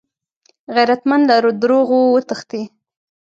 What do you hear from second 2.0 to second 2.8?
وتښتي